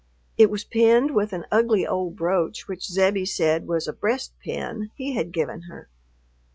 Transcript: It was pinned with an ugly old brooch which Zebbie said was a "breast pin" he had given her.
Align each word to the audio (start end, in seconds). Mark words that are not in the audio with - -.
It 0.35 0.49
was 0.49 0.63
pinned 0.63 1.11
with 1.11 1.31
an 1.31 1.45
ugly 1.51 1.85
old 1.85 2.15
brooch 2.15 2.67
which 2.67 2.87
Zebbie 2.87 3.27
said 3.27 3.67
was 3.67 3.87
a 3.87 3.93
"breast 3.93 4.33
pin" 4.39 4.89
he 4.95 5.13
had 5.13 5.31
given 5.31 5.61
her. 5.69 5.89